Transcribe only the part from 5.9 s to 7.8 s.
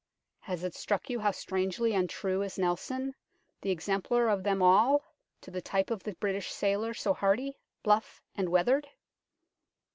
of the British sailor, so hearty,